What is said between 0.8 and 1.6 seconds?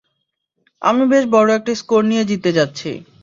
আমি বেশ বড়